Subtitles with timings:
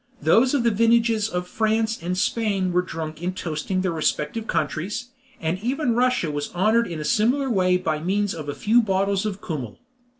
[0.19, 5.09] Those of the vintages of France and Spain were drunk in toasting their respective countries,
[5.39, 9.27] and even Russia was honored in a similar way by means of a few bottles
[9.27, 9.77] of kummel.